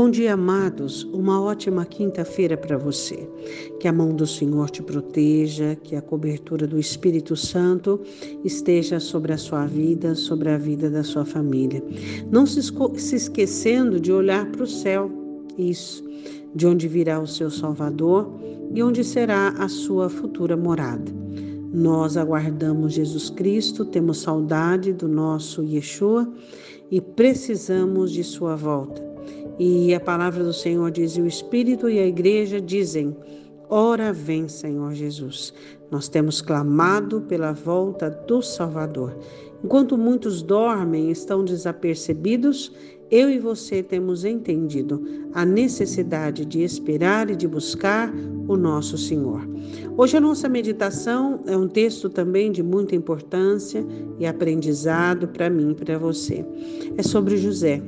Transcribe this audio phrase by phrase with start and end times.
[0.00, 1.02] Bom dia, amados.
[1.12, 3.28] Uma ótima quinta-feira para você.
[3.80, 8.00] Que a mão do Senhor te proteja, que a cobertura do Espírito Santo
[8.44, 11.82] esteja sobre a sua vida, sobre a vida da sua família.
[12.30, 15.10] Não se, se esquecendo de olhar para o céu,
[15.58, 16.08] isso,
[16.54, 18.32] de onde virá o seu Salvador
[18.72, 21.10] e onde será a sua futura morada.
[21.74, 26.32] Nós aguardamos Jesus Cristo, temos saudade do nosso Yeshua
[26.88, 29.08] e precisamos de sua volta.
[29.58, 33.16] E a palavra do Senhor diz: e o Espírito e a igreja dizem:
[33.68, 35.52] Ora vem, Senhor Jesus.
[35.90, 39.16] Nós temos clamado pela volta do Salvador.
[39.62, 42.72] Enquanto muitos dormem, estão desapercebidos,
[43.10, 45.02] eu e você temos entendido
[45.34, 48.12] a necessidade de esperar e de buscar
[48.46, 49.48] o nosso Senhor.
[49.96, 53.84] Hoje a nossa meditação é um texto também de muita importância
[54.18, 56.44] e aprendizado para mim e para você.
[56.96, 57.82] É sobre José.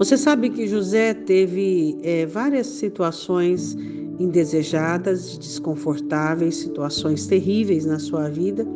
[0.00, 3.76] Você sabe que José teve é, várias situações
[4.18, 8.66] indesejadas, desconfortáveis, situações terríveis na sua vida,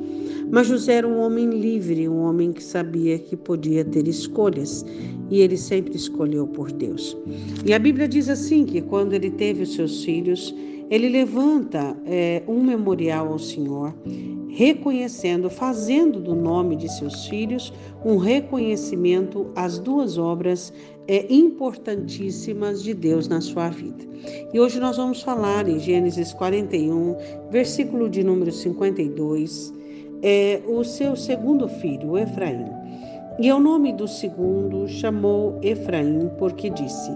[0.52, 4.84] mas José era um homem livre, um homem que sabia que podia ter escolhas
[5.30, 7.17] e ele sempre escolheu por Deus.
[7.64, 10.55] E a Bíblia diz assim que quando ele teve os seus filhos,
[10.91, 13.95] ele levanta é, um memorial ao Senhor,
[14.55, 17.72] reconhecendo, fazendo do nome de seus filhos
[18.05, 20.72] um reconhecimento às duas obras
[21.08, 24.05] é, importantíssimas de Deus na sua vida.
[24.52, 27.16] E hoje nós vamos falar em Gênesis 41,
[27.50, 29.72] versículo de número 52,
[30.22, 32.66] é, o seu segundo filho, Efraim.
[33.41, 37.11] E o nome do segundo chamou Efraim, porque disse: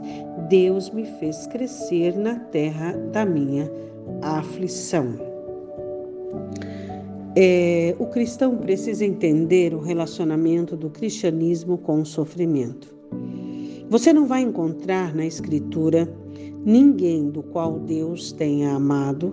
[0.48, 3.70] Deus me fez crescer na terra da minha
[4.20, 5.27] aflição.
[7.36, 12.96] É, o cristão precisa entender o relacionamento do cristianismo com o sofrimento.
[13.88, 16.12] Você não vai encontrar na Escritura
[16.64, 19.30] ninguém do qual Deus tenha amado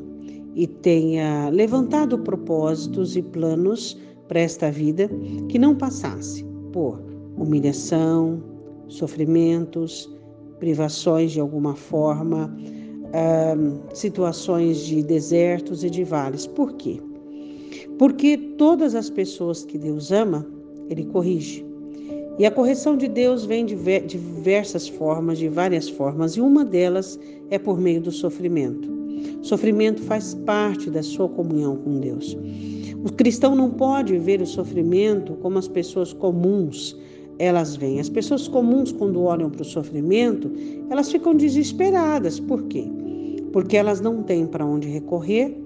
[0.56, 3.98] e tenha levantado propósitos e planos
[4.28, 5.10] para esta vida
[5.50, 7.02] que não passasse por
[7.38, 8.42] humilhação,
[8.88, 10.10] sofrimentos,
[10.60, 12.56] privações de alguma forma,
[13.94, 16.48] situações de desertos e de vales.
[16.48, 17.00] Por quê?
[17.98, 20.46] Porque todas as pessoas que Deus ama,
[20.90, 21.66] Ele corrige.
[22.38, 23.76] E a correção de Deus vem de
[24.06, 27.18] diversas formas, de várias formas, e uma delas
[27.50, 28.94] é por meio do sofrimento.
[29.42, 32.38] Sofrimento faz parte da sua comunhão com Deus.
[33.06, 36.98] O cristão não pode ver o sofrimento como as pessoas comuns
[37.38, 38.00] elas veem.
[38.00, 40.52] As pessoas comuns, quando olham para o sofrimento,
[40.90, 42.40] elas ficam desesperadas.
[42.40, 42.86] Por quê?
[43.54, 45.65] Porque elas não têm para onde recorrer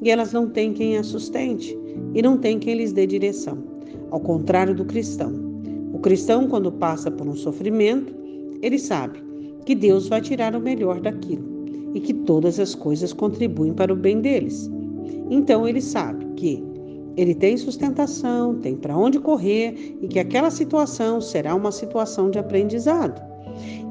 [0.00, 1.76] e elas não têm quem as sustente
[2.14, 3.58] e não têm quem lhes dê direção.
[4.10, 5.32] Ao contrário do cristão.
[5.92, 8.14] O cristão, quando passa por um sofrimento,
[8.62, 9.22] ele sabe
[9.64, 11.44] que Deus vai tirar o melhor daquilo
[11.94, 14.70] e que todas as coisas contribuem para o bem deles.
[15.30, 16.62] Então ele sabe que
[17.16, 22.38] ele tem sustentação, tem para onde correr e que aquela situação será uma situação de
[22.38, 23.20] aprendizado.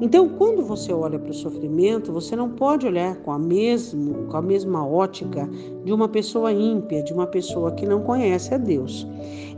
[0.00, 4.36] Então, quando você olha para o sofrimento, você não pode olhar com a, mesmo, com
[4.36, 5.48] a mesma ótica
[5.84, 9.06] de uma pessoa ímpia, de uma pessoa que não conhece a Deus.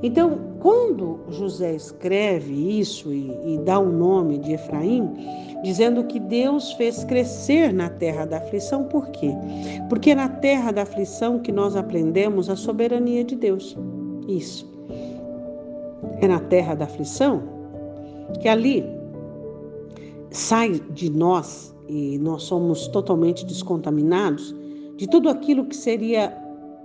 [0.03, 5.11] Então, quando José escreve isso e, e dá o nome de Efraim,
[5.63, 9.31] dizendo que Deus fez crescer na terra da aflição, por quê?
[9.89, 13.77] Porque é na terra da aflição que nós aprendemos a soberania de Deus.
[14.27, 14.67] Isso.
[16.21, 17.43] É na terra da aflição
[18.41, 18.85] que ali
[20.31, 24.55] sai de nós e nós somos totalmente descontaminados
[24.97, 26.37] de tudo aquilo que seria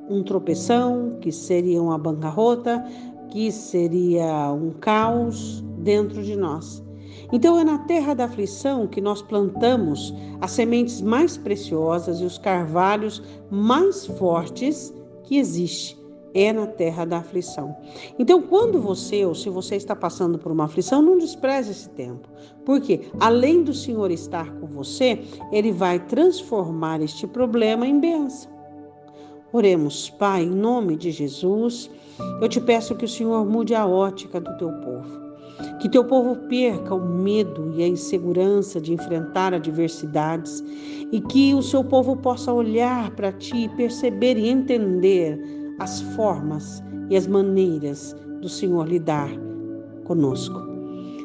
[0.09, 2.83] um tropeção, que seria uma bancarrota,
[3.29, 6.83] que seria um caos dentro de nós.
[7.31, 12.37] Então é na terra da aflição que nós plantamos as sementes mais preciosas e os
[12.37, 16.04] carvalhos mais fortes que existe
[16.35, 17.75] é na terra da aflição.
[18.19, 22.27] Então, quando você, ou se você está passando por uma aflição, não despreze esse tempo.
[22.65, 28.51] Porque, além do Senhor estar com você, Ele vai transformar este problema em bênção.
[29.53, 31.89] Oremos, Pai, em nome de Jesus,
[32.41, 35.25] eu te peço que o Senhor mude a ótica do teu povo.
[35.79, 40.61] Que teu povo perca o medo e a insegurança de enfrentar adversidades
[41.13, 45.39] e que o seu povo possa olhar para ti e perceber e entender
[45.79, 49.29] as formas e as maneiras do Senhor lidar
[50.03, 50.75] conosco.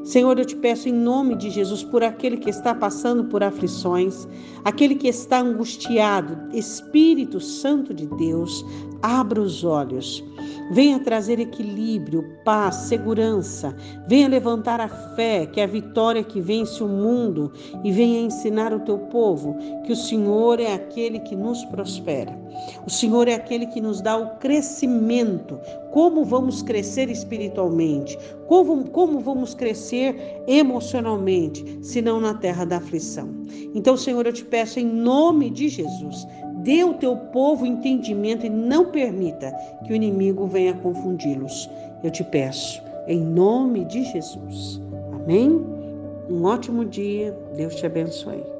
[0.04, 4.26] Senhor, eu te peço em nome de Jesus por aquele que está passando por aflições,
[4.64, 8.64] aquele que está angustiado, Espírito Santo de Deus,
[9.02, 10.24] abra os olhos.
[10.70, 13.74] Venha trazer equilíbrio, paz, segurança.
[14.06, 17.52] Venha levantar a fé, que é a vitória que vence o mundo,
[17.82, 22.38] e venha ensinar o teu povo que o Senhor é aquele que nos prospera.
[22.86, 25.58] O Senhor é aquele que nos dá o crescimento.
[25.90, 28.16] Como vamos crescer espiritualmente?
[28.46, 33.28] Como, como vamos crescer emocionalmente, se não na terra da aflição?
[33.74, 36.26] Então, Senhor, eu te peço em nome de Jesus
[36.62, 39.50] Dê ao teu povo entendimento e não permita
[39.84, 41.70] que o inimigo venha confundi-los.
[42.02, 44.80] Eu te peço, em nome de Jesus.
[45.12, 45.64] Amém?
[46.28, 47.36] Um ótimo dia.
[47.56, 48.59] Deus te abençoe.